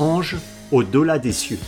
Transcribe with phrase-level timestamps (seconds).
[0.00, 0.36] Ange,
[0.72, 1.58] au-delà des cieux.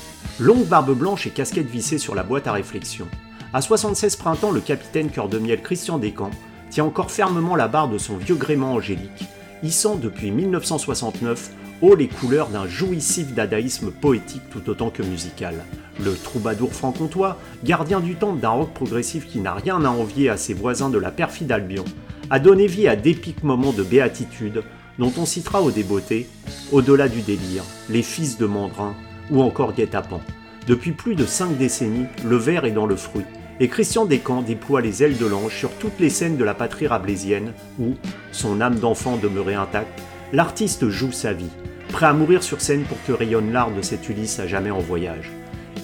[0.40, 3.06] Longue barbe blanche et casquette vissée sur la boîte à réflexion.
[3.52, 6.32] À 76 printemps, le capitaine cœur de miel Christian Descamps
[6.68, 9.24] tient encore fermement la barre de son vieux gréement angélique,
[9.62, 11.52] hissant depuis 1969
[11.82, 15.64] haut les couleurs d'un jouissif dadaïsme poétique tout autant que musical.
[16.02, 20.36] Le troubadour franc-comtois, gardien du temple d'un rock progressif qui n'a rien à envier à
[20.36, 21.84] ses voisins de la perfide Albion,
[22.30, 24.64] a donné vie à d'épiques moments de béatitude
[24.98, 26.28] dont on citera au débeauté,
[26.72, 28.94] au-delà du délire, les fils de Mandrin
[29.30, 30.20] ou encore Guet-apens.
[30.66, 33.24] Depuis plus de cinq décennies, le verre est dans le fruit,
[33.60, 36.86] et Christian Descamps déploie les ailes de l'ange sur toutes les scènes de la patrie
[36.86, 37.94] rabelaisienne où,
[38.32, 40.00] son âme d'enfant demeurée intacte,
[40.32, 41.50] l'artiste joue sa vie,
[41.88, 44.80] prêt à mourir sur scène pour que rayonne l'art de cet Ulysse à jamais en
[44.80, 45.30] voyage.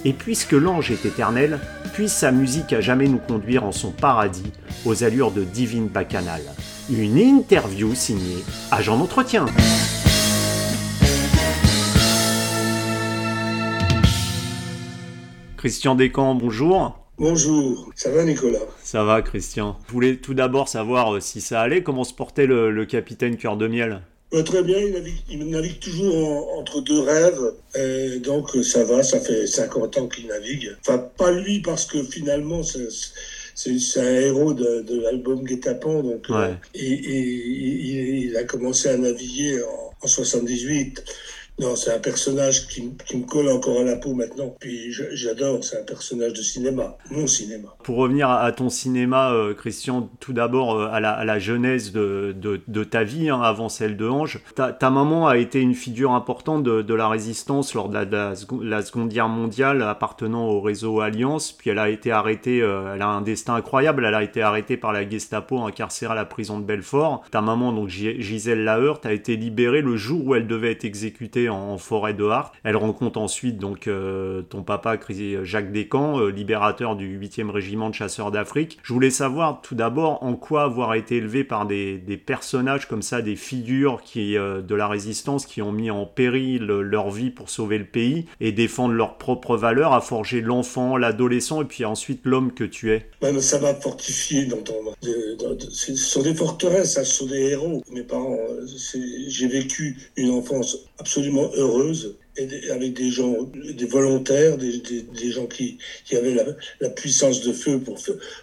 [0.05, 1.61] Et puisque l'ange est éternel,
[1.93, 4.53] puisse sa musique à jamais nous conduire en son paradis,
[4.85, 6.43] aux allures de divine bacchanale.
[6.91, 9.47] Une interview signée Agent d'entretien.
[15.57, 16.99] Christian Descamps, bonjour.
[17.19, 18.59] Bonjour, ça va Nicolas?
[18.83, 19.79] Ça va Christian.
[19.87, 23.57] Je voulais tout d'abord savoir euh, si ça allait, comment se portait le, capitaine Cœur
[23.57, 24.01] de Miel?
[24.35, 24.79] Euh, Très bien,
[25.31, 30.27] il navigue, toujours entre deux rêves, et donc ça va, ça fait 50 ans qu'il
[30.27, 30.77] navigue.
[30.81, 32.89] Enfin, pas lui parce que finalement c'est
[34.01, 40.07] un héros de, l'album Guet-apens, donc euh, et, il a commencé à naviguer en, en
[40.07, 41.05] 78.
[41.59, 44.55] Non, c'est un personnage qui, me colle encore à la peau maintenant.
[44.59, 47.69] Puis j'adore, c'est un personnage de cinéma, mon cinéma.
[47.85, 53.05] Pour revenir à ton cinéma, euh, Christian, tout d'abord euh, à, la, genèse de, ta
[53.05, 54.41] vie, hein, avant celle de Ange.
[54.55, 59.29] Ta, maman a été une figure importante de, la résistance lors de la, Seconde Guerre
[59.29, 61.53] mondiale, appartenant au réseau Alliance.
[61.53, 64.79] Puis elle a été arrêtée, euh, elle a un destin incroyable, elle a été arrêtée
[64.79, 67.23] par la Gestapo, incarcérée à la prison de Belfort.
[67.31, 71.43] Ta maman, donc Gisèle Laheurt, a été libérée le jour où elle devait être exécutée
[71.53, 72.55] en, forêt de Hart.
[72.65, 74.97] Elle rencontre ensuite donc euh, ton papa
[75.43, 78.79] Jacques Descamps, euh, libérateur du 8e régiment de chasseurs d'Afrique.
[78.83, 83.23] Je voulais savoir tout d'abord en quoi avoir été élevé par des, personnages comme ça,
[83.23, 87.79] des figures euh, de la résistance qui ont mis en péril leur vie pour sauver
[87.79, 92.53] le pays et défendre leurs propres valeurs, à forger l'enfant, l'adolescent et puis ensuite l'homme
[92.53, 93.09] que tu es.
[93.41, 94.75] ça m'a fortifié dans ton...
[95.71, 97.83] Ce sont des forteresses, ce sont des héros.
[97.91, 98.39] Mes parents,
[99.29, 102.17] j'ai vécu une enfance absolument heureuse
[102.71, 106.45] avec des gens, des volontaires, des, des, gens qui, qui avaient la,
[106.81, 107.99] la, puissance de feu pour,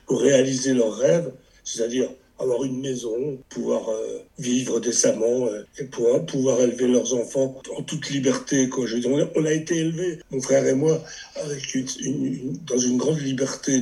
[0.05, 1.31] pour réaliser leurs rêves,
[1.63, 7.61] c'est-à-dire avoir une maison, pouvoir euh, vivre décemment euh, et pouvoir, pouvoir élever leurs enfants
[7.75, 8.69] en toute liberté.
[8.69, 8.85] Quoi.
[8.85, 8.97] Je
[9.35, 11.03] on a été élevés, mon frère et moi,
[11.35, 13.81] avec une, dans une grande liberté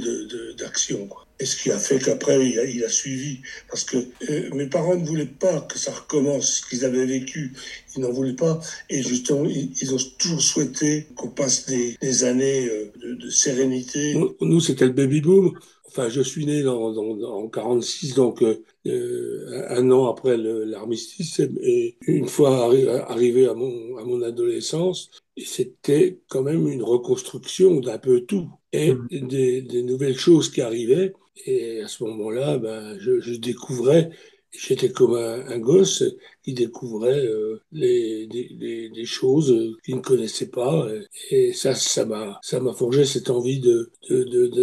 [0.57, 1.05] d'action.
[1.05, 3.39] De, et ce qui a fait qu'après, il a, il a, suivi.
[3.69, 3.97] Parce que
[4.29, 7.53] euh, mes parents ne voulaient pas que ça recommence ce qu'ils avaient vécu.
[7.95, 8.59] Ils n'en voulaient pas.
[8.89, 12.67] Et justement, ils, ont toujours souhaité qu'on passe des, des années
[13.01, 14.15] de, de, sérénité.
[14.41, 15.53] Nous, c'était le baby-boom.
[15.87, 21.41] Enfin, je suis né dans, dans, en 46, donc euh, euh, un an après l'armistice.
[21.61, 22.71] Et une fois
[23.09, 28.93] arrivé à mon, à mon adolescence, c'était quand même une reconstruction d'un peu tout et
[28.93, 29.07] mmh.
[29.27, 31.13] des, des, nouvelles choses qui arrivaient.
[31.45, 34.09] Et à ce moment-là, ben, je, découvrais
[34.51, 36.03] J'étais comme un, gosse
[36.41, 40.87] qui découvrait euh, les, des, des, choses qu'il ne connaissait pas.
[41.29, 42.39] Et ça, ça m'a,
[42.73, 43.91] forgé cette envie de,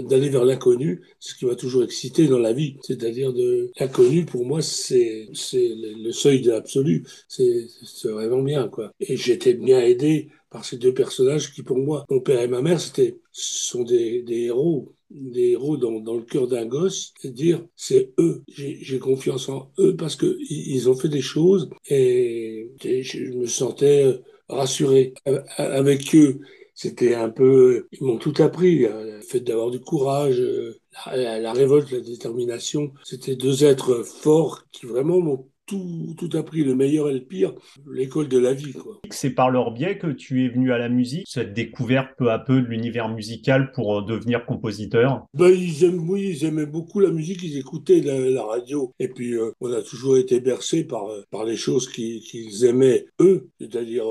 [0.01, 2.77] d'aller vers l'inconnu, ce qui m'a toujours excité dans la vie.
[2.83, 7.05] C'est-à-dire de l'inconnu, pour moi, c'est, c'est le seuil de l'absolu.
[7.29, 8.91] C'est, c'est vraiment bien, quoi.
[9.01, 12.63] Et j'étais bien aidé par ces deux personnages qui, pour moi, mon père et ma
[12.63, 17.65] mère, c'était, sont des, des héros des héros dans, le cœur d'un gosse et dire
[17.77, 23.33] c'est eux, j'ai confiance en eux parce que ils ont fait des choses et, je
[23.33, 25.15] me sentais euh, rassuré
[25.57, 26.41] avec eux.
[26.77, 30.77] C'était un peu, ils m'ont tout appris, le fait d'avoir du courage, euh,
[31.07, 32.93] la, la, révolte, la détermination.
[33.05, 37.55] C'était deux êtres forts qui vraiment m'ont tout, tout appris, le meilleur et le pire,
[37.91, 38.73] l'école de la vie.
[38.73, 39.01] Quoi.
[39.11, 42.39] C'est par leur biais que tu es venu à la musique, cette découverte peu à
[42.39, 45.27] peu de l'univers musical pour euh, devenir compositeur?
[45.35, 48.93] Ben, ils aiment, Oui, ils aimaient beaucoup la musique, ils écoutaient la, radio.
[48.99, 53.07] Et puis, euh, on a toujours été bercés par, euh, par les choses qu'ils aimaient,
[53.21, 54.05] eux, c'est-à-dire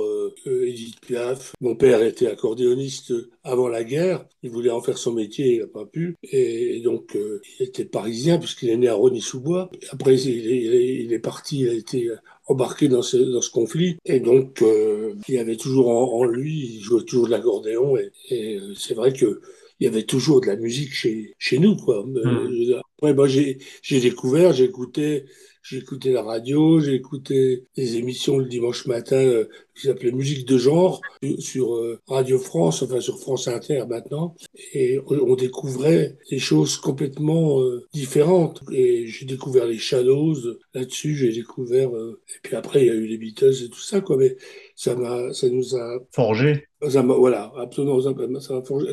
[0.46, 1.54] Edith Piaf.
[1.62, 3.14] Mon père était accordéoniste
[3.44, 6.16] avant la guerre, il voulait en faire son métier, il n'a pas pu.
[6.24, 9.70] Et, donc, il était parisien puisqu'il est né à Rony-sous-Bois.
[9.92, 10.74] Après, il, il,
[11.04, 12.10] il est parti il a été
[12.48, 13.98] embarqué dans ce, dans ce conflit.
[14.06, 17.98] Et donc, euh, il avait toujours en, lui, il jouait toujours de l'accordéon.
[17.98, 19.42] Et, et euh, c'est vrai que
[19.80, 21.76] il y avait toujours de la musique chez, chez nous.
[21.76, 22.06] Quoi.
[22.16, 22.82] Euh, hmm.
[22.98, 23.58] Après, moi, j'ai
[24.00, 25.26] découvert, j'écoutais
[25.64, 30.46] j'ai écouté la radio, j'ai écouté des émissions le dimanche matin euh, qui s'appelait Musique
[30.46, 31.02] de genre
[31.40, 34.36] sur euh, Radio France, enfin sur France Inter maintenant,
[34.74, 38.62] et on découvrait des choses complètement euh, différentes.
[38.74, 40.36] Et j'ai découvert les Shadows
[40.74, 44.02] là-dessus, j'ai découvert, et puis après il y a eu les Beatles et tout ça,
[44.02, 44.18] quoi.
[44.18, 44.36] Mais
[44.76, 46.68] ça m'a, ça nous a forgé.
[46.90, 48.90] Ça voilà, absolument, ça m'a forgé,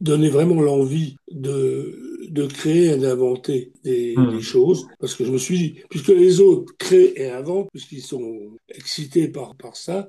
[0.00, 4.36] donné vraiment l'envie de de créer et d'inventer des, hmm.
[4.36, 8.02] des, choses, parce que je me suis dit, puisque les autres créent et inventent, puisqu'ils
[8.02, 10.08] sont excités par, par ça,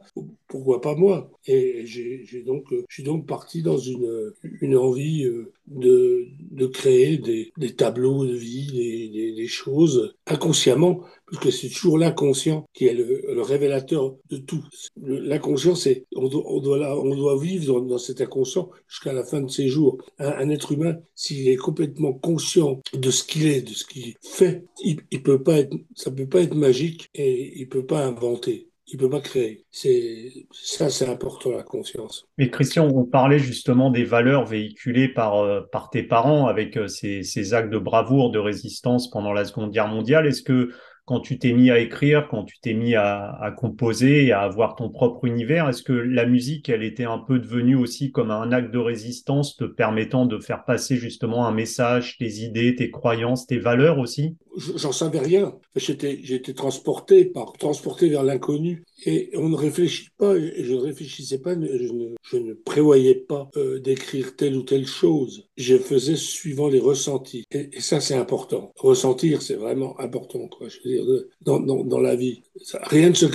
[0.54, 6.68] pourquoi pas moi Et j'ai donc, je suis donc parti dans une, envie euh, de,
[6.68, 12.94] créer des, tableaux de vie, des, choses inconsciemment, parce que c'est toujours l'inconscient qui est
[12.94, 14.64] le, révélateur de tout.
[15.02, 19.42] L'inconscient, c'est on doit, on doit, on doit vivre dans, cet inconscient jusqu'à la fin
[19.42, 19.98] de ses jours.
[20.20, 24.66] Un, être humain, s'il est complètement conscient de ce qu'il est, de ce qu'il fait,
[24.84, 28.68] il, il peut pas être, ça peut pas être magique et il peut pas inventer
[28.94, 29.66] il peut pas créer.
[29.72, 32.28] C'est ça, c'est important la conscience.
[32.38, 35.62] Mais Christian, on parlait justement des valeurs véhiculées par euh,
[35.92, 40.28] tes parents avec euh, ces, actes de bravoure, de résistance pendant la Seconde Guerre mondiale.
[40.28, 40.70] Est-ce que
[41.06, 44.76] quand tu t'es mis à écrire, quand tu t'es mis à, composer et à avoir
[44.76, 48.54] ton propre univers, est-ce que la musique, elle était un peu devenue aussi comme un
[48.54, 53.48] acte de résistance te permettant de faire passer justement un message, tes idées, tes croyances,
[53.48, 54.38] tes valeurs aussi?
[54.56, 55.56] J'en savais rien.
[55.76, 60.36] J'étais, j'étais transporté par, transporté vers l'inconnu et on ne réfléchit pas.
[60.38, 61.54] Je ne réfléchissais pas.
[61.54, 65.48] Je ne, je ne prévoyais pas euh, d'écrire telle ou telle chose.
[65.58, 67.46] Je faisais suivant les ressentis.
[67.52, 68.72] Et, et ça, c'est important.
[68.78, 70.48] Ressentir, c'est vraiment important.
[70.48, 70.68] Quoi.
[70.70, 73.26] Je veux dire, dans, dans, dans la vie, ça, rien ne se,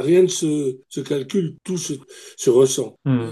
[0.00, 1.94] rien ne se, se calcule, tout se,
[2.36, 2.96] se ressent.
[3.04, 3.28] Hmm.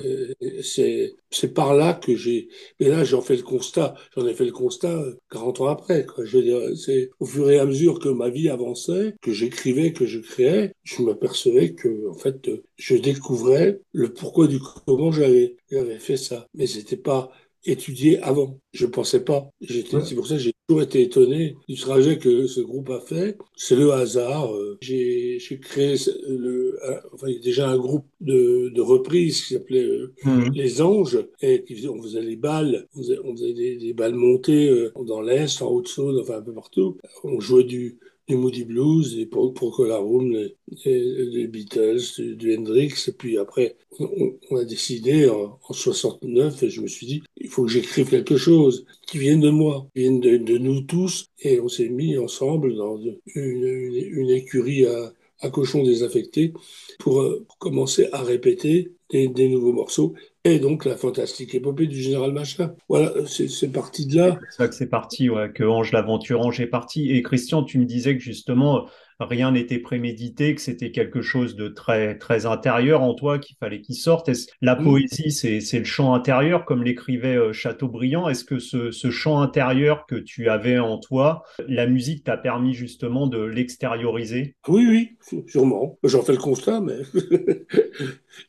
[0.63, 2.49] C'est, c'est par là que j'ai.
[2.81, 3.95] Mais là, j'en fais le constat.
[4.17, 6.07] J'en ai fait le constat 40 ans après.
[6.07, 6.25] Quoi.
[6.25, 10.19] Je c'est au fur et à mesure que ma vie avançait, que j'écrivais, que je
[10.21, 16.17] créais, je m'apercevais que, en fait, je découvrais le pourquoi du comment j'avais, j'avais fait
[16.17, 16.47] ça.
[16.55, 17.31] Mais c'était pas
[17.67, 18.61] étudié avant.
[18.73, 19.51] Je pensais pas.
[19.69, 23.37] C'est pour ça que j'ai toujours été étonné du trajet que ce groupe a fait.
[23.57, 24.55] C'est le hasard.
[24.55, 25.97] Euh, j'ai créé
[26.29, 26.79] le,
[27.13, 30.51] enfin, déjà un groupe de, de reprises qui s'appelait euh, mmh.
[30.55, 34.15] Les Anges et qui on faisait les balles, on faisait, on faisait des, des, balles
[34.15, 36.99] montées euh, dans l'Est, en Haute-Saône, enfin un peu partout.
[37.25, 42.93] On jouait du, du Moody Blues, pour, pour Room, les, les, Beatles, du, Hendrix.
[43.09, 47.49] Et puis après, on, a décidé en, en, 69, et je me suis dit, il
[47.49, 51.27] faut que j'écrive quelque chose qui vienne de moi, qui vienne de, de nous tous.
[51.41, 56.53] Et on s'est mis ensemble dans une, une, une écurie à, à cochon désaffecté
[56.99, 60.15] pour, euh, pour, commencer à répéter des, des nouveaux morceaux
[60.45, 62.73] et donc la fantastique épopée du général Machin.
[62.89, 64.39] Voilà, c'est parti de là.
[64.51, 67.11] C'est ça que c'est parti, ouais, que Ange l'aventure, Ange est parti.
[67.11, 68.87] Et Christian, tu me disais que justement,
[69.21, 73.81] rien n'était prémédité, que c'était quelque chose de très, très intérieur en toi, qu'il fallait
[73.81, 74.31] qu'il sorte.
[74.61, 78.29] La poésie, c'est le chant intérieur, comme l'écrivait euh, Chateaubriand.
[78.29, 82.75] Est-ce que ce, ce chant intérieur que tu avais en toi, la musique t'a permis
[82.75, 84.57] justement de l'extérioriser?
[84.69, 85.99] Oui, oui, sûrement.
[86.03, 86.99] J'en fais le constat, mais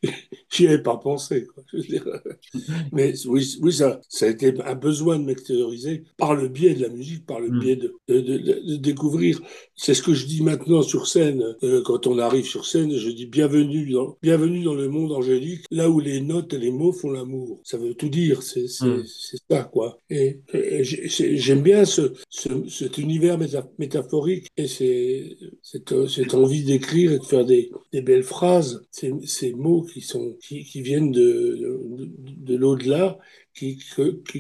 [0.50, 1.46] j'y avais pas pensé.
[1.46, 1.64] Quoi.
[2.92, 6.82] Mais oui, oui ça, ça a été un besoin de m'extérioriser par le biais de
[6.82, 7.60] la musique, par le mm.
[7.60, 9.40] biais de, de, de, de découvrir.
[9.76, 11.56] C'est ce que je dis maintenant sur scène.
[11.64, 15.66] Euh, quand on arrive sur scène, je dis bienvenue dans, bienvenue dans le monde angélique,
[15.72, 17.60] là où les notes et les mots font l'amour.
[17.64, 19.04] Ça veut tout dire, c'est mm.
[19.50, 19.98] ça, quoi.
[20.10, 20.40] Et,
[20.84, 23.38] j'aime bien ce, ce, cet univers
[23.78, 29.54] métaphorique et cette, cette envie d'écrire et de faire des, des belles phrases, ces, ces
[29.54, 33.18] mots qui, sont, qui, qui viennent de, de, de l'au-delà
[33.58, 33.78] qui,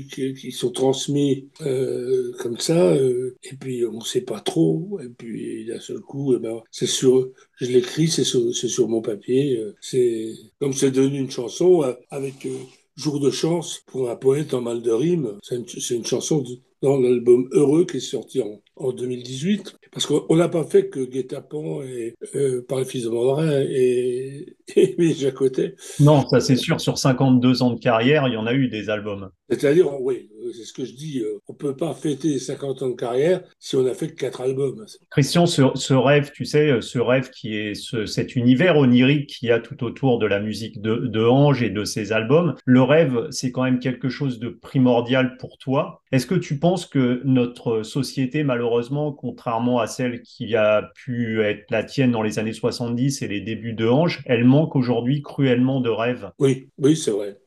[0.07, 4.99] qui, qui, sont transmis euh, comme ça, euh, et puis on ne sait pas trop,
[5.01, 9.01] et puis d'un seul coup, eh ben, c'est sur, je l'écris, c'est sur, sur mon
[9.01, 12.55] papier, euh, c'est comme c'est devenu une chanson euh, avec euh,
[12.95, 15.37] Jour de chance pour un poète en mal de rime.
[15.43, 16.43] C'est une, une, chanson
[16.81, 19.77] dans l'album Heureux qui est sorti en, en 2018.
[19.91, 25.31] Parce qu'on n'a pas fait que Guet-Apens et euh, par fils de Mandarin et, et
[25.31, 25.75] Côté.
[25.99, 28.89] Non, ça c'est sûr, sur 52 ans de carrière, il y en a eu des
[28.89, 29.29] albums.
[29.49, 32.95] C'est-à-dire, oui, c'est ce que je dis, euh, on peut pas fêter 50 ans de
[32.95, 34.85] carrière si on a fait que quatre albums.
[35.09, 39.49] Christian, ce, ce, rêve, tu sais, ce rêve qui est ce, cet univers onirique qu'il
[39.49, 42.81] y a tout autour de la musique de, de Ange et de ses albums, le
[42.81, 46.01] rêve, c'est quand même quelque chose de primordial pour toi.
[46.11, 51.69] Est-ce que tu penses que notre société, malheureusement, contrairement à celle qui a pu être
[51.69, 55.81] la tienne dans les années 70 et les débuts de Ange, elle manque aujourd'hui cruellement
[55.81, 56.31] de rêves?
[56.39, 57.37] Oui, oui, c'est vrai.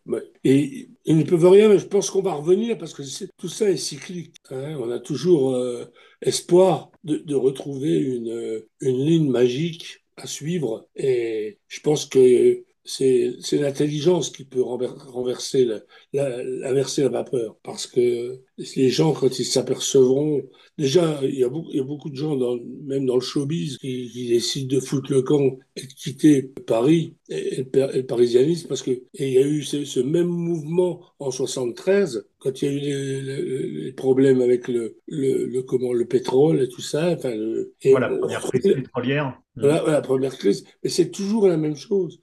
[0.44, 3.02] Et ils ne peuvent rien, mais je pense qu'on va revenir parce que
[3.37, 4.37] tout ça est cyclique.
[4.50, 4.76] Hein.
[4.80, 5.85] On a toujours euh,
[6.23, 10.88] espoir de, retrouver une, une ligne magique à suivre.
[10.97, 17.56] Et je pense que c'est l'intelligence qui peut renverser la, la, vapeur.
[17.62, 18.40] Parce que
[18.76, 20.42] les gens, quand ils s'apercevront,
[20.76, 23.20] déjà, il y, a beaucoup, il y, a beaucoup, de gens, dans, même dans le
[23.20, 28.66] showbiz, qui, qui, décident de foutre le camp et de quitter Paris et, le, parisianisme,
[28.66, 32.64] parce que et il y a eu ce, ce, même mouvement en 73, quand il
[32.64, 37.11] y a eu les, les, problèmes avec le, le, comment, le pétrole et tout ça.
[37.11, 39.40] Enfin, le, et voilà, la première crise pétrolière.
[39.54, 40.64] Voilà, la première crise.
[40.82, 42.20] Mais c'est toujours la même chose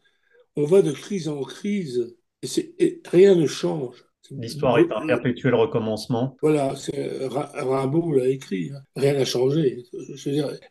[0.57, 4.03] on va de crise en crise et, rien ne change.
[4.31, 6.35] L'histoire est un perpétuel recommencement.
[6.41, 6.73] Voilà,
[7.53, 8.81] Rimbaud l'a écrit, hein.
[8.97, 9.85] rien n'a changé.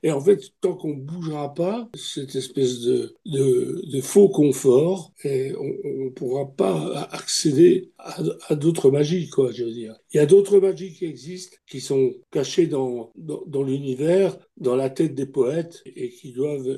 [0.03, 5.55] et en fait, tant qu'on ne bougera pas, cette espèce de, de, faux confort, et
[5.57, 9.97] on ne pourra pas accéder à, d'autres magies, quoi, je veux dire.
[10.17, 14.89] Il y a d'autres magies qui existent, qui sont cachées dans, dans, l'univers, dans la
[14.89, 16.75] tête des poètes, et qui doivent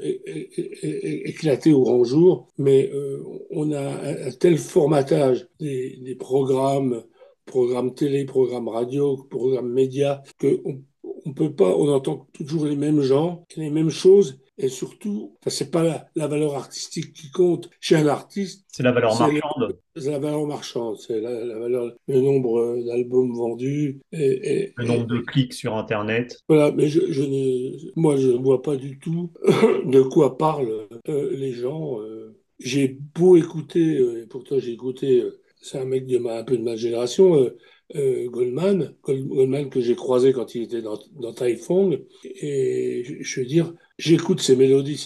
[0.83, 7.05] éclater au grand jour, mais euh, on a un, tel formatage des, des programmes,
[7.47, 10.83] programmes télé, programmes radio, programmes médias, qu'on
[11.25, 15.71] on peut pas, on entend toujours les mêmes gens, les mêmes choses, et surtout, c'est
[15.71, 18.67] pas la, la, valeur artistique qui compte chez un artiste.
[18.69, 19.79] C'est la valeur marchande.
[19.97, 24.85] C'est la valeur marchande, c'est la, la, valeur, le nombre d'albums vendus et, et, le
[24.85, 26.41] nombre de clics sur Internet.
[26.49, 29.33] Voilà, mais je, je ne, moi, je ne vois pas du tout
[29.87, 32.01] de quoi parlent euh, les gens.
[32.01, 32.37] Euh.
[32.59, 35.23] J'ai beau écouter, euh, et pourtant j'ai écouté,
[35.61, 37.49] c'est un mec de ma, un peu de ma génération,
[37.97, 43.41] euh, Goldman, Goldman que j'ai croisé quand il était dans, dans Taifong, et je, je
[43.41, 44.97] veux dire, j'écoute ces mélodies,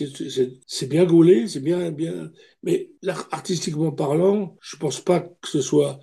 [0.67, 2.31] c'est bien gaulé, c'est bien, bien,
[2.63, 2.91] mais
[3.31, 6.01] artistiquement parlant, je pense pas que ce soit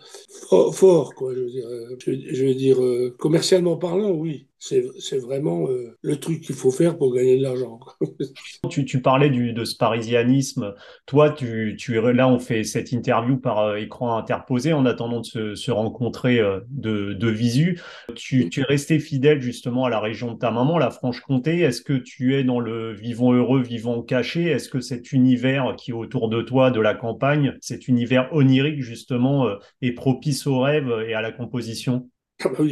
[0.74, 1.34] fort, quoi.
[1.34, 4.48] Je veux dire, euh, je, veux dire euh, commercialement parlant, oui.
[4.60, 7.80] C'est vraiment euh, le truc qu'il faut faire pour gagner de l'argent.
[8.70, 10.74] tu, tu, parlais de ce parisianisme.
[11.06, 11.78] Toi, tu,
[12.14, 17.30] là, on fait cette interview par écran interposé en attendant de se, rencontrer de, de
[17.30, 17.80] visu.
[18.16, 21.60] Tu, tu es resté fidèle justement à la région de ta maman, la Franche-Comté.
[21.60, 24.46] Est-ce que tu es dans le vivant heureux, vivant caché?
[24.46, 28.82] Est-ce que cet univers qui est autour de toi, de la campagne, cet univers onirique
[28.82, 32.10] justement euh, est propice au rêve et à la composition?
[32.42, 32.64] Ah bah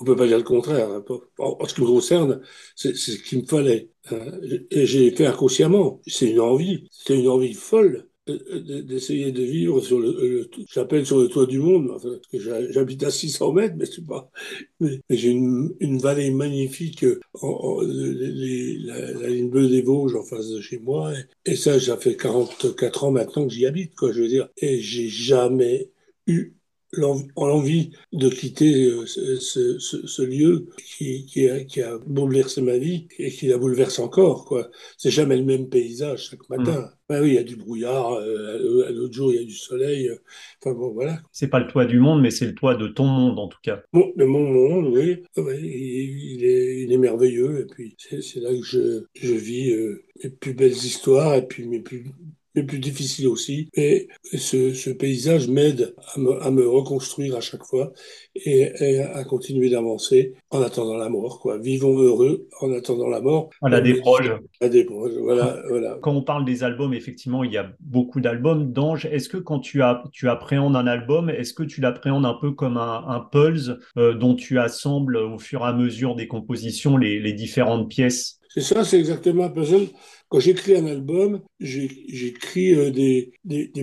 [0.00, 0.90] on peut pas dire le contraire.
[0.90, 1.04] Hein.
[1.38, 2.40] En, ce qui me concerne,
[2.74, 3.90] c'est ce qu'il me fallait.
[4.10, 4.32] Hein.
[4.70, 6.00] Et j'ai fait inconsciemment.
[6.06, 6.88] C'est une envie.
[6.90, 11.96] C'est une envie folle d'essayer de vivre sur le, j'appelle sur le toit du monde,
[12.32, 14.30] j'habite à 600 mètres, mais c'est pas,
[14.78, 17.04] mais, j'ai une, une, vallée magnifique,
[17.40, 21.12] en, la, ligne bleue des Vosges en face de chez moi,
[21.44, 24.80] et, ça, ça fait 44 ans maintenant que j'y habite, quoi, je veux dire, et
[24.80, 25.90] j'ai jamais
[26.26, 26.54] eu
[26.92, 32.78] l'envie de quitter euh, ce, ce, ce lieu qui, qui, a, qui, a, bouleversé ma
[32.78, 34.44] vie et qui la bouleverse encore.
[34.44, 34.70] quoi.
[34.96, 36.80] C'est jamais le même paysage chaque matin.
[36.80, 36.90] Mmh.
[37.08, 39.54] Ben oui, il y a du brouillard, euh, à l'autre jour il y a du
[39.54, 40.08] soleil.
[40.08, 40.16] Euh,
[40.60, 41.20] enfin bon, voilà.
[41.32, 43.58] C'est pas le toit du monde, mais c'est le toit de ton monde en tout
[43.62, 43.82] cas.
[43.92, 45.22] Bon, de mon monde, oui.
[45.36, 49.74] il, est, il est merveilleux et puis c'est là que je, je vis
[50.22, 52.04] mes plus belles histoires et puis mes plus
[52.54, 53.68] mais plus difficile aussi.
[53.74, 57.92] Et ce, ce paysage m'aide à me, à me, reconstruire à chaque fois
[58.34, 61.40] et, à continuer d'avancer en attendant la mort.
[61.40, 61.58] Quoi.
[61.58, 63.50] Vivons heureux en attendant la mort.
[63.62, 64.30] À la déproche.
[64.60, 65.98] À des voilà, voilà.
[66.02, 68.72] Quand on parle des albums, effectivement, il y a beaucoup d'albums.
[68.72, 72.34] d'Ange, est-ce que quand tu, as, tu appréhendes un album, est-ce que tu l'appréhendes un
[72.34, 76.26] peu comme un, un pulse euh, dont tu assembles au fur et à mesure des
[76.26, 78.39] compositions les, les différentes pièces?
[78.52, 79.88] C'est ça, c'est exactement un puzzle.
[80.28, 83.32] Quand j'écris un album, j'écris euh, des,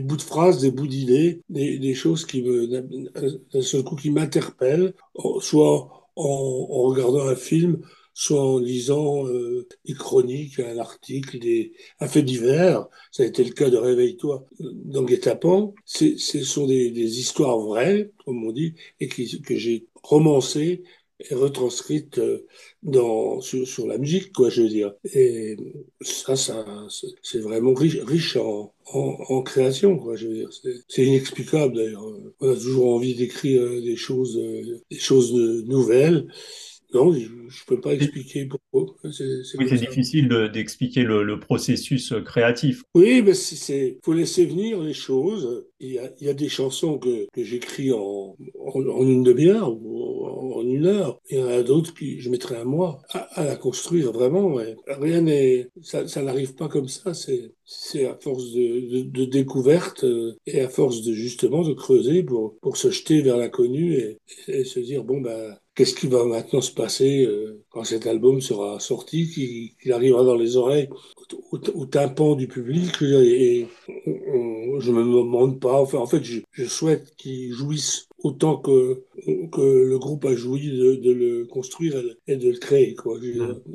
[0.01, 4.93] bouts de phrases, des bouts d'idées, des, choses qui me, d'un seul coup, qui m'interpellent,
[5.39, 7.81] soit en, regardant un film,
[8.13, 11.71] soit en lisant euh, des chroniques, un article, des,
[12.01, 12.87] un fait divers.
[13.11, 15.73] Ça a été le cas de Réveille-toi dans Guet-apens.
[15.85, 20.83] Ce sont des, histoires vraies, comme on dit, et que j'ai romancées
[21.19, 22.45] est retranscrite euh,
[22.83, 24.93] dans, sur, sur, la musique, quoi, je veux dire.
[25.13, 25.57] Et
[26.01, 26.65] ça, ça
[27.21, 30.49] c'est vraiment riche, riche en, en, en, création, quoi, je veux dire.
[30.87, 32.05] C'est inexplicable, d'ailleurs.
[32.39, 36.27] On a toujours envie d'écrire euh, des choses, euh, des choses nouvelles.
[36.93, 38.95] Non, je ne peux pas expliquer pourquoi.
[39.03, 42.83] oui, c'est difficile d'expliquer le, le, processus créatif.
[42.95, 45.65] Oui, mais il faut laisser venir les choses.
[45.81, 49.23] Il y a, il y a des chansons que, que j'écris en, en, en, une
[49.23, 49.75] demi-heure
[50.77, 51.13] une.
[51.29, 54.57] Il y en a d'autres qui, je mettrais un mois à, la construire vraiment.
[54.87, 57.13] Rien n'est, ça, n'arrive pas comme ça.
[57.13, 62.77] C'est, à force de, de, découverte euh, et à force de justement de creuser pour,
[62.77, 66.71] se jeter vers l'inconnu et, et, se dire bon ben qu'est-ce qui va maintenant se
[66.71, 70.89] passer euh, quand cet album sera sorti, qu'il arrivera dans les oreilles,
[71.51, 73.01] au, au, tympan du public.
[73.01, 73.67] Et,
[74.79, 75.81] je me demande pas.
[75.81, 79.03] En fait, je, souhaite qu'il jouisse autant que,
[79.51, 81.95] que le groupe a joui de, de le construire
[82.27, 82.95] et de le créer.
[82.95, 83.17] Quoi.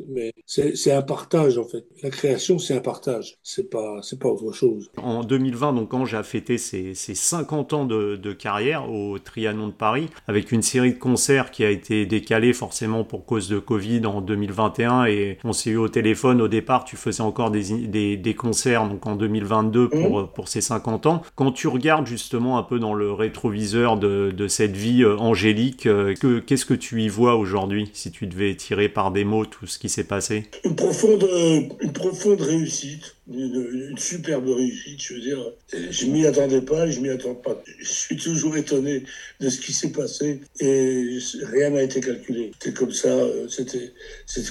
[0.09, 1.85] Mais c'est un partage, en fait.
[2.02, 3.38] La création, c'est un partage.
[3.42, 4.90] C'est pas, c'est pas autre chose.
[4.97, 9.68] En 2020, donc, Ange a fêté ses, ses 50 ans de, de, carrière au Trianon
[9.68, 13.59] de Paris, avec une série de concerts qui a été décalée forcément pour cause de
[13.59, 15.04] Covid en 2021.
[15.06, 18.88] Et on s'est eu au téléphone au départ, tu faisais encore des, des, des concerts
[18.88, 20.28] donc en 2022 pour, mmh.
[20.35, 21.23] pour ses 50 ans.
[21.35, 25.87] Quand tu regardes justement un peu dans le rétroviseur de de cette vie euh, angélique.
[25.87, 26.14] Euh,
[26.46, 29.78] qu'est-ce que tu y vois aujourd'hui, si tu devais tirer par des mots tout ce
[29.78, 30.44] qui s'est passé?
[30.64, 35.38] Une profonde, euh, une profonde réussite, une, superbe réussite, je veux dire.
[35.90, 37.61] Je m'y attendais pas je m'y attends pas.
[37.80, 39.02] Je suis toujours étonné
[39.40, 41.18] de ce qui s'est passé et
[41.50, 42.52] rien n'a été calculé.
[42.61, 43.12] C'était comme ça,
[43.49, 43.90] c'était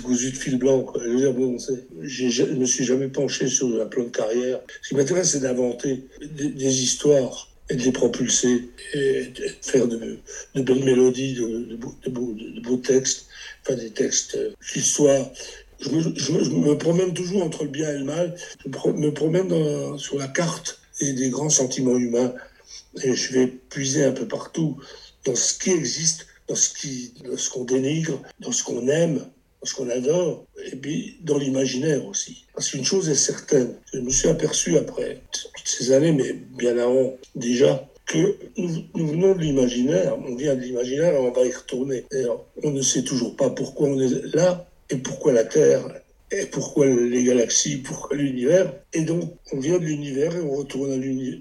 [0.04, 0.86] cousu de fil blanc.
[1.02, 1.58] Je veux dire, bon,
[2.02, 4.60] je ne me suis jamais penché sur un plan de carrière.
[4.82, 10.20] Ce qui m'intéresse, c'est d'inventer des histoires et de les propulser et de faire de,
[10.56, 11.78] belles mélodies, de,
[12.60, 13.28] beaux, textes,
[13.62, 14.38] enfin des textes
[14.72, 15.32] qui soient.
[15.80, 18.36] Je me, promène toujours entre le bien et le mal.
[18.64, 22.34] Je me promène sur la carte et des grands sentiments humains
[23.04, 24.78] et je vais puiser un peu partout
[25.26, 29.26] dans ce qui existe, dans ce qu'on dénigre, dans ce qu'on aime,
[29.64, 32.46] ce qu'on adore, et puis dans l'imaginaire aussi.
[32.54, 36.78] Parce qu'une chose est certaine, je me suis aperçu après toutes ces années, mais bien
[36.78, 41.52] avant déjà, que nous, venons de l'imaginaire, on vient de l'imaginaire et on va y
[41.52, 42.06] retourner.
[42.64, 46.02] on ne sait toujours pas pourquoi on est là et pourquoi la Terre
[46.32, 48.74] et pourquoi les galaxies, pourquoi l'univers.
[48.94, 51.40] Et donc, on vient de l'univers et on retourne à l'univers.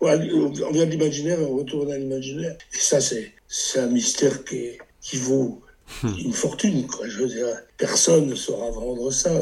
[0.00, 2.56] On vient de l'imaginaire et on retourne à l'imaginaire.
[2.74, 5.60] Et ça, c'est un mystère qui, vaut.
[6.02, 7.08] Une fortune, quoi.
[7.08, 9.32] Je veux dire, personne ne saura vendre ça.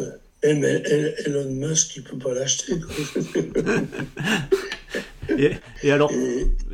[0.45, 2.75] Même Elon Musk, il peut pas l'acheter.
[5.83, 6.11] Et, alors,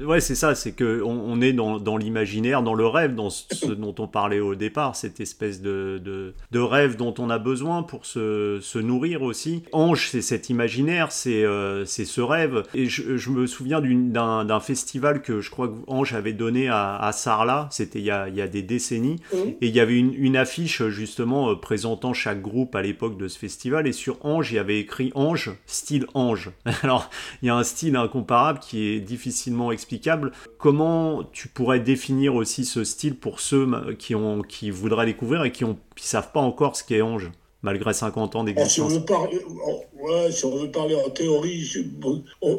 [0.02, 3.72] ouais, c'est ça, c'est que on, est dans, dans l'imaginaire, dans le rêve, dans ce
[3.72, 7.82] dont on parlait au départ, cette espèce de, de, de rêve dont on a besoin
[7.82, 9.62] pour se, se nourrir aussi.
[9.72, 12.62] Ange, c'est cet imaginaire, c'est euh, ce rêve.
[12.74, 16.96] Et je, je me souviens d'un festival que je crois que Ange avait donné à,
[16.96, 19.96] à Sarlat, c'était il, y a, il y a des décennies, et il y avait
[19.96, 24.24] une, une affiche justement euh, présentant chaque groupe à l'époque de ce festival, et sur
[24.24, 26.50] Ange, il y avait écrit Ange, style Ange.
[26.82, 27.10] Alors,
[27.42, 30.32] il y a un style incomparable qui est difficilement explicable.
[30.58, 35.52] Comment tu pourrais définir aussi ce style pour ceux qui, ont, qui voudraient découvrir et
[35.52, 37.30] qui ne savent pas encore ce qu'est Ange?
[37.62, 41.64] Malgré 50 ans d'existence si, ouais, si, on veut parler en théorie,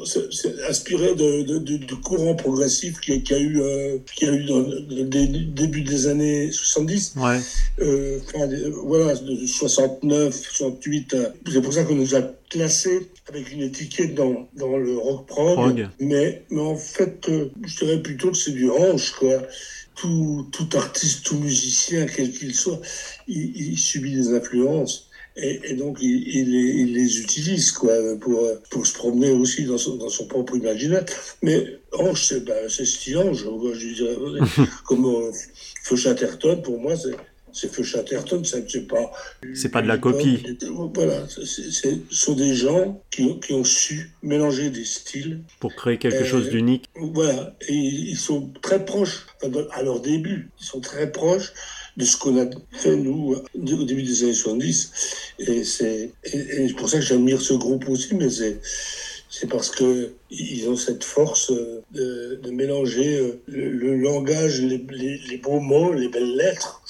[0.06, 4.46] c'est inspiré de, de, de, courant progressif qu'il y a eu, euh, qui a eu
[4.46, 7.16] dans le début des années 70.
[7.18, 7.40] Ouais.
[7.80, 8.20] Euh,
[8.86, 11.14] voilà, de 69, 68.
[11.14, 15.28] Euh, c'est pour ça qu'on nous a classé avec une étiquette dans, dans le rock
[15.28, 15.90] prog.
[16.00, 19.42] Mais, mais en fait, euh, je dirais plutôt que c'est du hanche, quoi
[19.96, 22.80] tout, tout artiste, tout musicien, quel qu'il soit,
[23.28, 25.10] il, il, subit des influences.
[25.36, 29.66] Et, et donc, il, il, les, il, les, utilise quoi, pour, pour se promener aussi
[29.66, 31.06] dans son, dans son propre imaginaire.
[31.42, 33.46] Mais Ange, c'est ben, style Ange.
[33.74, 34.18] Je dirais,
[34.86, 35.32] comme euh,
[35.84, 37.16] Feu Chatterton, pour moi, c'est
[37.54, 39.12] c'est Feu Chatterton, c'est pas.
[39.54, 40.44] C'est pas de la copie.
[40.94, 41.44] Voilà, ce
[42.10, 45.42] sont des gens qui, qui, ont su mélanger des styles.
[45.60, 46.86] Pour créer quelque chose d'unique.
[46.96, 49.28] Voilà, et ils sont très proches,
[49.72, 51.54] à leur début, ils sont très proches
[51.96, 54.92] de ce qu'on a fait, nous, au début des années 70.
[55.40, 56.12] Et c'est
[56.76, 58.60] pour ça que j'admire ce groupe aussi, mais c'est
[59.34, 61.52] c'est parce que ils ont cette force
[61.92, 66.84] de, de mélanger euh, le, langage, les, les, les, beaux mots, les belles lettres,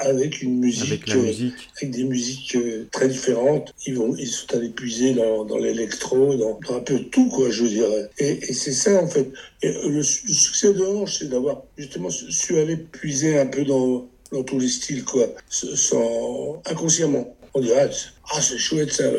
[0.00, 1.68] avec une musique, avec, musique.
[1.76, 3.72] avec des musiques euh, très différentes.
[3.86, 7.50] Ils vont, ils sont allés puiser dans, dans l'électro, dans, dans, un peu tout, quoi,
[7.50, 8.10] je dirais.
[8.18, 9.30] Et, et c'est ça, en fait.
[9.62, 14.08] Et euh, le, succès de Hanche, c'est d'avoir justement su aller puiser un peu dans,
[14.32, 17.36] dans tous les styles, quoi, sans, inconsciemment.
[17.54, 17.90] On dirait,
[18.32, 19.10] ah, c'est chouette ça.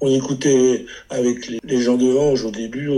[0.00, 2.90] On écoutait avec les, les gens de Ange au début,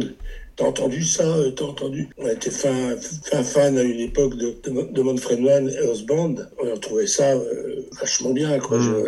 [0.56, 2.08] T'as entendu ça euh, T'as entendu?
[2.16, 2.96] On était fin,
[3.30, 6.34] fin fan à une époque de, de, de Manfred Mann, Earth Band.
[6.58, 8.58] On a trouvé ça euh, vachement bien.
[8.58, 8.78] Quoi.
[8.78, 9.04] Mmh.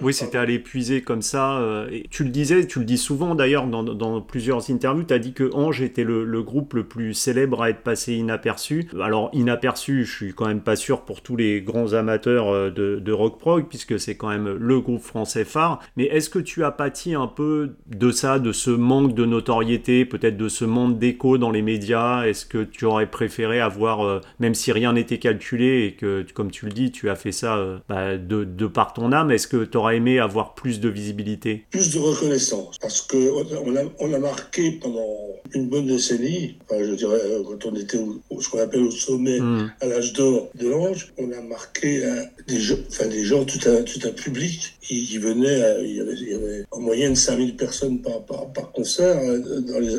[0.00, 1.86] oui, c'était à l'épuiser comme ça.
[1.92, 5.18] et tu le disais, tu le dis souvent d'ailleurs dans, dans, plusieurs interviews, tu as
[5.18, 8.88] dit que Ange était le, le, groupe le plus célèbre à être passé inaperçu.
[9.00, 13.12] Alors inaperçu, je suis quand même pas sûr pour tous les grands amateurs de, de
[13.12, 15.80] rock prog, puisque c'est quand même le groupe français phare.
[15.96, 20.06] Mais est-ce que tu as pâti un peu de ça, de ce manque de notoriété,
[20.06, 24.20] peut-être de ce manque d'écho dans les médias Est-ce que tu aurais préféré avoir, euh,
[24.38, 27.56] même si rien n'était calculé et que, comme tu le dis, tu as fait ça
[27.56, 30.88] euh, bah, de, de, par ton âme, est-ce que tu aurais aimé avoir plus de
[30.88, 31.64] visibilité?
[31.70, 35.06] Plus de reconnaissance, parce qu'on a, on a marqué pendant
[35.54, 38.90] une bonne décennie, enfin, je dirais euh, quand on était au, ce qu'on appelle au
[38.90, 39.72] sommet, hmm.
[39.80, 42.02] à l'âge d'or de l'ange, on a marqué
[42.48, 46.14] des, gens, enfin, des gens, tout un, tout un public qui, venait, il y, avait,
[46.14, 49.96] il y, avait, en moyenne 5000 personnes par, par, par concert, dans les,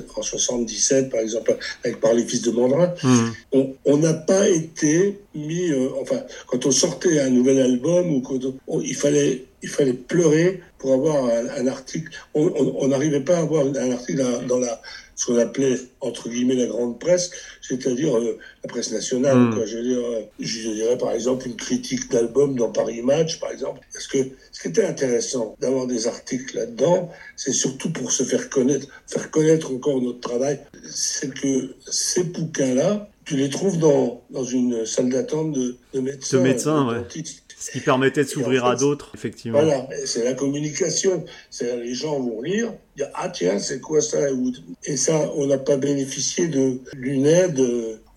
[0.49, 2.93] en 77 par exemple, avec Par les Fils de Mandrin.
[3.03, 3.29] Hmm.
[3.85, 8.39] On n'a pas été mis, euh, enfin, quand on sortait un nouvel album, ou quand
[8.81, 12.09] il, fallait, il fallait pleurer pour avoir un, article.
[12.33, 14.81] On n'arrivait pas à avoir un article dans la
[15.17, 19.35] ce qu'on appelait entre guillemets la grande presse, c'est-à-dire euh, la presse nationale.
[19.35, 19.55] Hmm.
[19.55, 19.65] Quoi.
[19.65, 23.51] Je, veux dire, euh, je, dirais par exemple une critique d'album dans Paris Match, par
[23.51, 23.81] exemple.
[23.91, 24.19] Parce que
[24.51, 29.31] ce qui était intéressant d'avoir des articles là-dedans, c'est surtout pour se faire connaître, faire
[29.31, 30.59] connaître encore notre travail.
[30.87, 36.37] C'est que ces bouquins-là, tu les trouves dans, dans une salle d'attente de, de médecins.
[36.37, 37.23] De médecins, ouais.
[37.59, 39.59] Ce qui permettait de s'ouvrir à d'autres, effectivement.
[39.59, 41.25] Voilà, c'est la communication.
[41.49, 44.19] C'est les gens vont lire, dire ah tiens c'est quoi ça?
[44.83, 47.61] Et ça, on n'a pas bénéficié de d'une aide.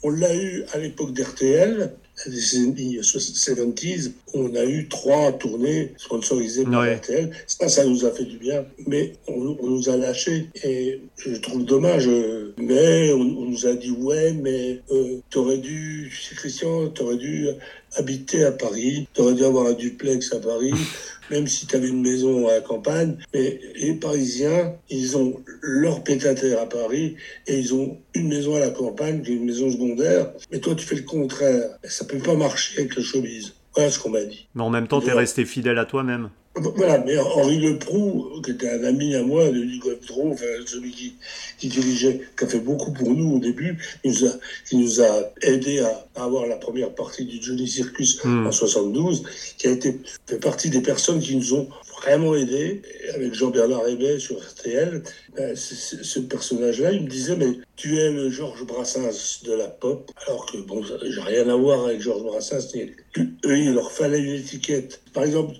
[0.02, 1.90] On l'a eu à l'époque d'RTL,
[2.26, 7.30] des décennie 70s, on a eu trois tournées sponsorisées par RTL.
[7.46, 10.48] Ça, ça nous a fait du bien, mais on, nous a lâchés.
[10.64, 12.08] Et je trouve dommage.
[12.58, 17.48] Mais on, nous a dit, ouais, mais euh, t'aurais dû, Christian, t'aurais dû
[17.96, 20.72] habiter à Paris, t'aurais dû avoir un duplex à Paris
[21.30, 23.16] même si tu avais une maison à la campagne.
[23.32, 28.60] Mais les Parisiens, ils ont leur pétataire à Paris et ils ont une maison à
[28.60, 30.32] la campagne, qui est une maison secondaire.
[30.50, 31.70] Mais toi, tu fais le contraire.
[31.84, 33.54] Ça peut pas marcher avec le showbiz.
[33.74, 34.48] Voilà ce qu'on m'a dit.
[34.54, 36.30] Mais en même temps, tu es resté fidèle à toi-même.
[36.56, 39.90] Voilà, mais Henri Leproux, qui était un ami à moi de Hugo
[40.24, 41.14] enfin, celui qui,
[41.58, 44.32] qui, dirigeait, qui a fait beaucoup pour nous au début, il nous a,
[44.72, 48.48] il nous a aidé à, avoir la première partie du Johnny Circus hmm.
[48.48, 49.22] en 72,
[49.58, 51.68] qui a été fait partie des personnes qui nous ont
[52.00, 52.82] vraiment aidés.
[53.14, 55.02] Avec Jean-Bernard Hébet sur RTL,
[55.36, 60.10] ben, ce personnage-là, il me disait, mais tu es le Georges Brassens de la pop,
[60.26, 62.74] alors que bon, j'ai rien à voir avec Georges Brassens.
[63.16, 65.00] Eux, il leur fallait une étiquette.
[65.12, 65.54] Par exemple,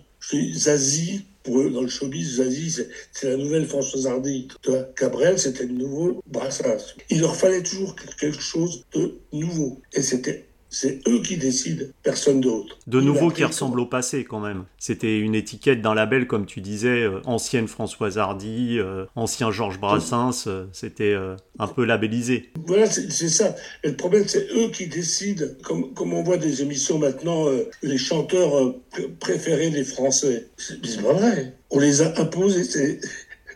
[0.55, 4.49] Zazie, pour eux, dans le showbiz, Zazie, c'est la nouvelle Françoise Hardy.
[4.97, 6.95] Cabrel, c'était le nouveau Brassens.
[7.09, 9.81] Il leur fallait toujours quelque chose de nouveau.
[9.93, 12.79] Et c'était c'est eux qui décident, personne d'autre.
[12.87, 14.65] De nouveau qui ressemble au passé quand même.
[14.79, 19.81] C'était une étiquette d'un label, comme tu disais, euh, ancienne Françoise Hardy, euh, ancien Georges
[19.81, 21.17] Brassens, euh, c'était
[21.59, 22.51] un peu labellisé.
[22.67, 23.57] Voilà, c'est ça.
[23.83, 27.47] Et le problème, c'est eux qui décident, comme, comme on voit des émissions maintenant,
[27.83, 28.75] les chanteurs
[29.19, 30.49] préférés des Français.
[30.57, 31.55] C'est pas vrai.
[31.71, 33.01] On les a imposés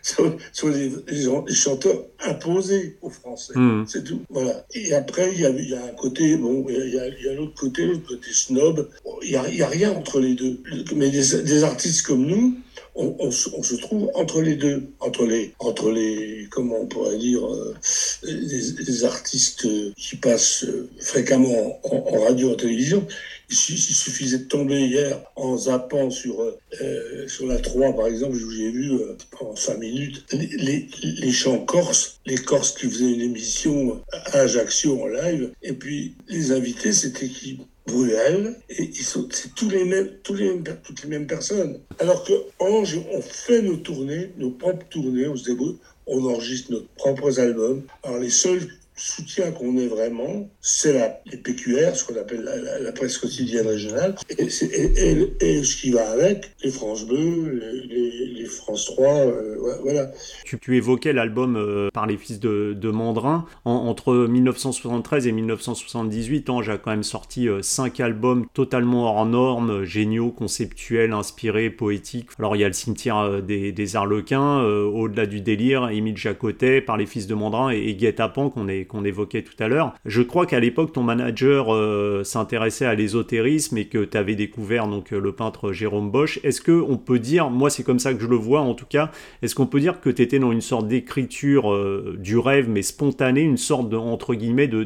[0.05, 3.53] sont, des, chanteurs imposés aux Français.
[3.55, 3.85] Hmm.
[3.87, 4.21] C'est tout.
[4.29, 4.65] Voilà.
[4.73, 7.85] Et après, il y a, y a, un côté, bon, il y a, l'autre côté,
[7.85, 8.89] l'autre côté snob.
[9.23, 10.61] Il n'y a, y a, rien entre les deux.
[10.95, 12.55] Mais des, des artistes comme nous,
[12.95, 17.75] on, se trouve entre les deux, entre les, entre les, comment on pourrait dire, euh,
[18.23, 23.05] les, artistes qui passent euh, fréquemment en, en radio, en télévision,
[23.49, 28.51] il suffisait de tomber hier en zappant sur, euh, sur la 3, par exemple, où
[28.51, 33.21] j'ai vu euh, pendant 5 minutes les, les, chants corses, les Corses qui faisaient une
[33.21, 35.51] émission à Ajaccio en live.
[35.61, 37.59] Et puis les invités, c'était qui?
[37.87, 41.79] Bruel, et c'est tous les mêmes, toutes les mêmes personnes.
[41.99, 46.71] Alors que Ange, on fait nos tournées, nos propres tournées, on se débrouille, on enregistre
[46.71, 47.83] nos propres albums.
[48.03, 52.43] Alors les seuls soutien qu'on ait vraiment, c'est la, les PQR, ce qu'on appelle
[52.81, 59.07] la, presse quotidienne régionale, et, ce qui va avec, les France Bleu, les, France 3,
[59.07, 60.11] euh, voilà.
[60.45, 63.45] Tu, évoquais l'album euh, par les fils de, de Mandrin.
[63.65, 69.83] entre 1973 et 1978, Ange a quand même sorti euh, cinq albums totalement hors normes,
[69.83, 72.29] géniaux, conceptuels, inspirés, poétiques.
[72.39, 76.97] Alors il y a le cimetière des, des Arlequins, au-delà du délire, Émile Jacotet, par
[76.97, 79.93] les fils de Mandrin et, et Guet-Apens qu'on est qu'on évoquait tout à l'heure.
[80.05, 84.87] Je crois qu'à l'époque, ton manager euh, s'intéressait à l'ésotérisme et que tu avais découvert
[84.87, 86.39] donc le peintre Jérôme Bosch.
[86.43, 88.85] Est-ce que on peut dire, moi c'est comme ça que je le vois en tout
[88.85, 91.73] cas, est-ce qu'on peut dire que tu étais dans une sorte d'écriture
[92.17, 94.83] du rêve mais spontanée, une sorte de entre guillemets de,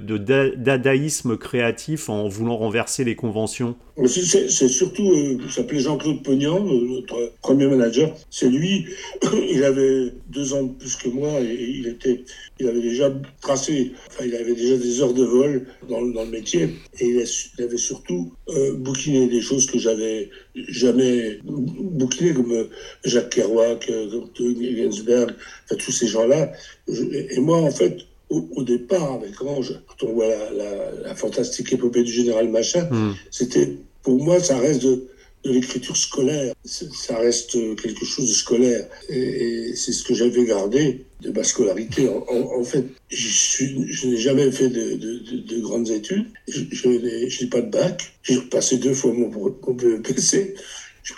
[0.56, 3.76] dadaïsme créatif en voulant renverser les conventions?
[4.06, 8.16] C'est surtout, il s'appelait Jean-Claude Pognan, notre premier manager.
[8.30, 8.86] C'est lui,
[9.52, 12.24] il avait deux ans de plus que moi et il était,
[12.60, 16.30] il avait déjà tracé, enfin il avait déjà des heures de vol dans, dans le
[16.30, 22.70] métier et il, avait surtout euh, bouquiné des choses que j'avais jamais bouquiné comme euh,
[23.04, 25.32] Jacques Kerouac, euh, comme Ginsberg,
[25.66, 26.52] enfin, tous ces gens-là.
[26.88, 27.98] Et moi en fait,
[28.30, 33.16] au, départ, avec Ange, quand on voit la, la, fantastique épopée du général Machin, hmm.
[33.32, 35.08] c'était, pour moi, ça reste de,
[35.44, 36.54] de l'écriture scolaire.
[36.66, 38.88] Ça reste quelque chose de scolaire.
[39.10, 42.10] Et, c'est ce que j'avais gardé de ma scolarité.
[42.10, 46.28] En, fait, je, n'ai jamais fait de, de, grandes études.
[46.48, 48.14] Je n'ai pas de bac.
[48.24, 50.56] J'ai passé deux fois mon, mon PC.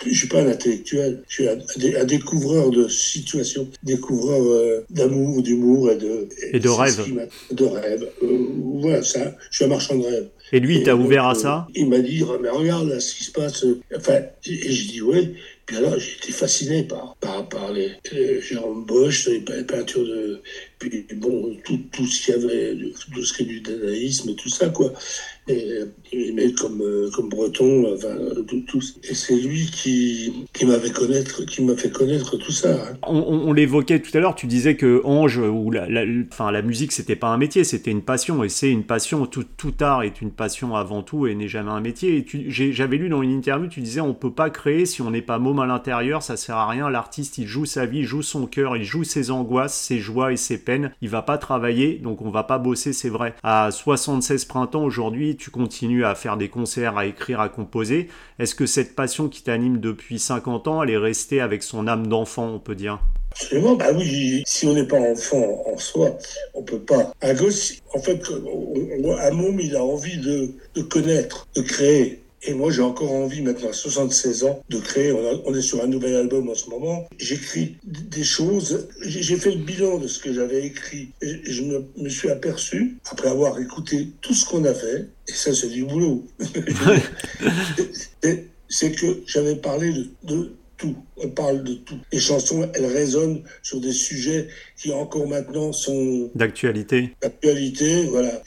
[0.00, 5.42] Je ne suis pas un intellectuel, je suis un, découvreur de situations, découvreur euh, d'amour,
[5.42, 6.28] d'humour et de...
[6.52, 7.04] Et, de rêve.
[7.50, 8.08] De rêve.
[8.22, 8.38] Euh,
[8.80, 10.28] voilà, ça, je suis un marchand de rêve.
[10.52, 11.66] Et lui, il t'a ouvert à ça?
[11.74, 13.64] Il m'a dit, mais regarde là, ce qui se passe.
[13.96, 15.34] Enfin, et, je dis, oui.
[15.66, 17.92] Puis alors, été fasciné par, par, par les,
[18.40, 20.42] Jérôme Bosch, les peintures de.
[20.78, 22.76] Puis bon, tout, tout ce qu'il y avait,
[23.14, 24.92] tout ce qui est du dadaïsme tout ça, quoi
[25.48, 25.80] et,
[26.12, 28.16] et comme, euh, comme Breton, enfin,
[28.68, 32.74] tout, Et c'est lui qui, qui m'avait connaître, qui m'a fait connaître tout ça.
[32.74, 32.96] Hein.
[33.02, 36.92] On, l'évoquait tout à l'heure, tu disais que Ange, ou la, la, enfin, la musique,
[36.92, 40.20] c'était pas un métier, c'était une passion, et c'est une passion, tout, tout art est
[40.20, 42.18] une passion avant tout et n'est jamais un métier.
[42.18, 45.22] Et j'avais lu dans une interview, tu disais, on peut pas créer si on n'est
[45.22, 48.46] pas à l'intérieur, ça sert à rien, l'artiste, il joue sa vie, il joue son
[48.46, 52.22] cœur, il joue ses angoisses, ses joies et ses peines, il va pas travailler, donc
[52.22, 53.34] on va pas bosser, c'est vrai.
[53.42, 58.08] À 76 printemps aujourd'hui, tu continues à faire des concerts, à écrire, à composer.
[58.38, 62.06] Est-ce que cette passion qui t'anime depuis 50 ans, elle est restée avec son âme
[62.06, 63.00] d'enfant, on peut dire?
[63.32, 66.18] Absolument, bah oui, si on n'est pas enfant en soi,
[66.52, 67.12] on peut pas.
[67.22, 72.21] En fait, un môme, il a envie de connaître, de créer.
[72.44, 75.12] Et moi, j'ai encore envie, maintenant à 76 ans, de créer.
[75.12, 77.08] On, est sur un nouvel album en ce moment.
[77.18, 78.88] J'écris des choses.
[79.00, 81.10] J'ai fait le bilan de ce que j'avais écrit.
[81.22, 85.54] Et je me, suis aperçu, après avoir écouté tout ce qu'on a fait, et ça,
[85.54, 86.26] c'est du boulot.
[88.68, 90.96] c'est que j'avais parlé de, de tout.
[91.16, 91.98] On parle de tout.
[92.12, 97.10] Les chansons, elles résonnent sur des sujets qui encore maintenant sont d'actualité.
[97.22, 98.42] D'actualité, voilà.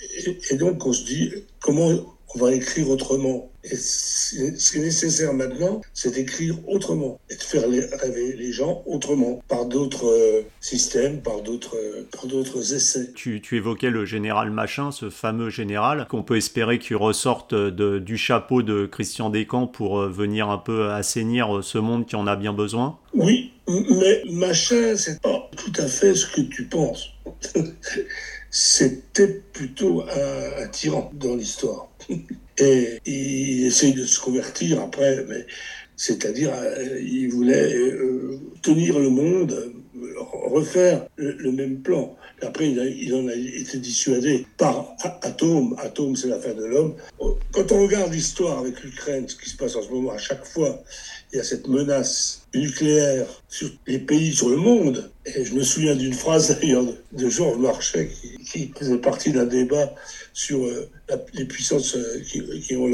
[0.51, 1.31] et, donc on se dit
[1.62, 3.49] comment on va écrire autrement.
[3.63, 8.83] Et ce qui est nécessaire maintenant, c'est d'écrire autrement et de faire rêver les gens
[8.85, 13.11] autrement, par d'autres euh, systèmes, par d'autres, euh, essais.
[13.15, 18.17] Tu, évoquais le général Machin, ce fameux général, qu'on peut espérer qu'il ressorte de, du
[18.17, 22.35] chapeau de Christian Descamps pour euh, venir un peu assainir ce monde qui en a
[22.35, 27.09] bien besoin Oui, mais Machin, c'est pas tout à fait ce que tu penses.
[28.51, 31.89] C'était plutôt un tyran dans l'histoire.
[32.57, 35.45] Et il essaye de se convertir après, mais
[35.97, 39.73] c'est-à-dire euh, il voulait euh, tenir le monde,
[40.45, 42.15] refaire le, même plan.
[42.41, 45.75] Après, il, en a été dissuadé par Atome.
[45.79, 46.95] Atome, c'est l'affaire de l'homme.
[47.51, 50.45] Quand on regarde l'histoire avec l'Ukraine, ce qui se passe en ce moment, à chaque
[50.45, 50.83] fois,
[51.31, 55.11] il y a cette menace nucléaire sur les pays, sur le monde.
[55.25, 58.09] Et je me souviens d'une phrase d'ailleurs de Georges Marchais
[58.45, 59.95] qui, faisait partie d'un débat
[60.33, 60.89] sur euh,
[61.33, 62.91] les puissances euh, qui, ont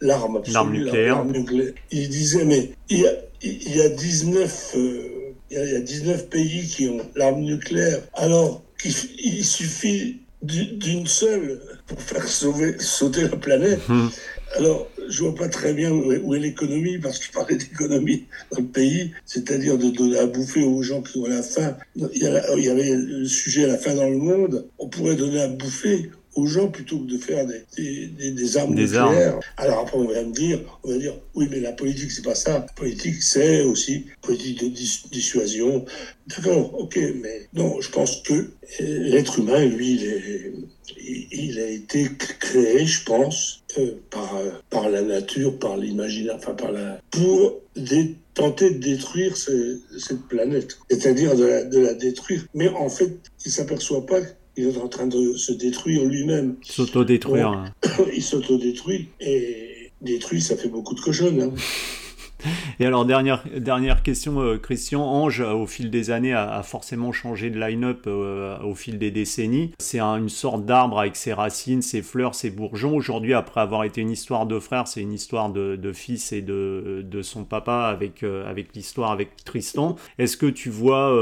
[0.00, 1.24] l'arme nucléaire.
[1.24, 1.72] nucléaire.
[1.90, 4.72] Il disait, mais il y a, il y a 19...
[4.76, 5.08] Euh,
[5.50, 8.00] il y a 19 pays qui ont l'arme nucléaire.
[8.14, 13.80] Alors, il, suffit d'une seule pour faire sauver, sauter la planète.
[13.88, 14.10] Hum.
[14.56, 18.66] Alors, je vois pas très bien où est, l'économie, parce qu'il parlait d'économie dans le
[18.66, 21.76] pays, c'est-à-dire de donner à bouffer aux gens qui ont la faim.
[21.96, 24.68] Il y, avait le sujet à la faim dans le monde.
[24.78, 28.74] On pourrait donner à bouffer aux gens plutôt que de faire des, des, des, armes
[28.74, 29.38] nucléaires.
[29.56, 32.34] Alors après, on va me dire, on va dire, oui, mais la politique, c'est pas
[32.34, 32.52] ça.
[32.52, 35.84] La politique, c'est aussi politique de dissuasion.
[36.28, 40.52] D'accord, ok, mais non, je pense que l'être humain, lui, il, est,
[41.32, 42.08] il, a été
[42.40, 44.34] créé, je pense, euh, par,
[44.70, 47.60] par la nature, par l'imaginaire, enfin par la, pour
[48.34, 52.44] tenter de détruire cette planète, c'est-à-dire de la, de la détruire.
[52.54, 54.20] Mais en fait, il s'aperçoit pas
[54.56, 56.56] il est en train de se détruire lui-même.
[56.62, 57.72] S'autodétruire.
[58.14, 61.40] il s'autodétruit et détruit, ça fait beaucoup de cochonnes.
[61.40, 61.52] Hein.
[62.80, 65.02] Et alors, dernière, question, euh, Christian.
[65.02, 69.10] Ange, euh, au fil des années, a, forcément changé de line-up euh, au fil des
[69.10, 69.72] décennies.
[69.78, 72.94] C'est une sorte d'arbre avec ses racines, ses fleurs, ses bourgeons.
[72.94, 76.42] Aujourd'hui, après avoir été une histoire de frères, c'est une histoire de, de, fils et
[76.42, 79.96] de, de son papa avec, avec l'histoire avec Tristan.
[80.18, 81.12] Est-ce que tu vois,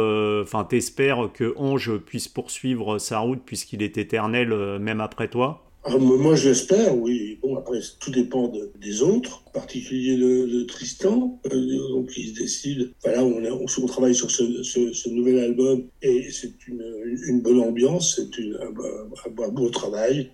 [0.42, 5.69] enfin, t'espères que Ange puisse poursuivre sa route puisqu'il est éternel même après toi?
[5.82, 7.38] Ah, moi, je l'espère, oui.
[7.42, 11.40] Bon, après, tout dépend des autres, en particulier de, Tristan.
[11.46, 12.92] Euh, donc, il se décide.
[13.02, 19.48] Voilà, on, travaille sur ce, nouvel album et c'est une, bonne ambiance, c'est un, un,
[19.48, 20.30] beau travail.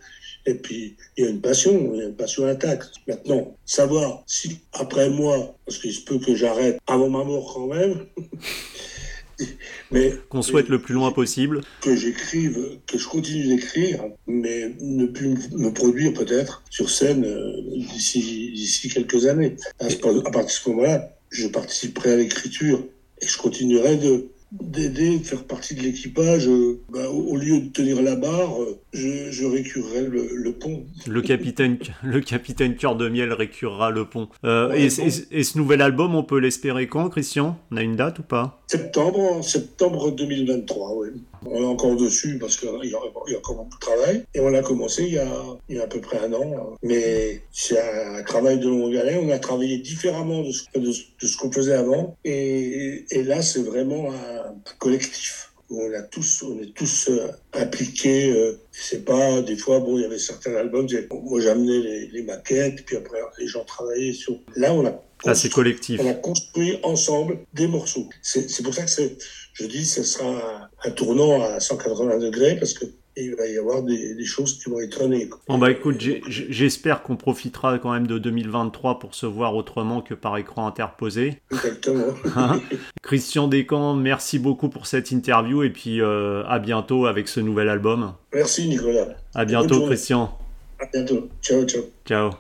[0.47, 2.91] Et puis, il y a une passion, il y a une passion intacte.
[3.07, 7.67] Maintenant, savoir si après moi, parce qu'il se peut que j'arrête avant ma mort quand
[7.67, 8.07] même,
[10.29, 11.61] qu'on souhaite le plus loin possible.
[11.81, 17.53] Que j'écrive, que je continue d'écrire, mais ne plus me produire peut-être sur scène euh,
[17.77, 19.57] d'ici quelques années.
[19.81, 22.85] À, à partir de ce moment-là, je participerai à l'écriture
[23.21, 26.49] et je continuerai de d'aider, de faire partie de l'équipage.
[26.49, 30.85] Euh, bah, au, lieu de tenir la barre, euh, je, je récurerai le, pont.
[31.07, 34.29] Le capitaine, le capitaine cœur de miel récurera le pont.
[34.45, 37.59] Euh, et, et, ce nouvel album, on peut l'espérer quand, Christian?
[37.71, 38.61] On a une date ou pas?
[38.67, 41.09] Septembre, septembre 2023, oui.
[41.49, 42.99] On est encore dessus parce qu'il y, y, a
[43.39, 44.25] encore beaucoup de travail.
[44.35, 45.29] Et on a commencé il y a,
[45.69, 46.77] il y a à peu près un an.
[46.83, 49.21] Mais c'est un travail de longue haleine.
[49.23, 52.17] On a travaillé différemment de ce, de, ce qu'on faisait avant.
[52.25, 57.29] Et, et là, c'est vraiment un, collectif où on a tous, on est tous euh,
[57.55, 58.31] impliqués.
[58.31, 60.87] Euh, c'est pas des fois bon, il y avait certains albums.
[61.11, 64.39] Moi, j'amenais les, les maquettes, puis après les gens travaillaient sur.
[64.55, 66.01] Là, on a ah, c'est collectif.
[66.03, 68.09] On a construit ensemble des morceaux.
[68.23, 68.91] C'est pour ça que
[69.55, 72.85] je dis ce sera un, tournant à 180 degrés parce que
[73.17, 75.29] il va y avoir des, choses qui vont étonner.
[75.49, 75.97] Bon bah écoute,
[76.29, 81.41] j'espère qu'on profitera quand même de 2023 pour se voir autrement que par écran interposé.
[81.53, 82.07] Exactement.
[82.37, 82.61] Hein
[83.03, 87.69] Christian Descamps, merci beaucoup pour cette interview et puis euh, à bientôt avec ce nouvel
[87.69, 88.13] album.
[88.35, 89.09] Merci Nicolas.
[89.35, 90.37] À bientôt Christian.
[90.79, 91.29] À bientôt.
[91.41, 91.83] Ciao, ciao.
[92.05, 92.31] Ciao.